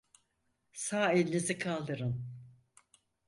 Sağ 0.73 1.11
elinizi 1.11 1.57
kaldırın. 1.57 2.25